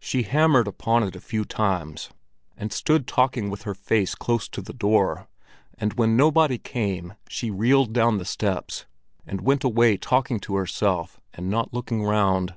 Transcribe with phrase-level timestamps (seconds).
[0.00, 2.10] She hammered upon it a few times,
[2.56, 5.28] and stood talking with her face close to the door;
[5.78, 8.86] and when nobody came, she reeled down the steps
[9.24, 12.56] and went away talking to herself and not looking round.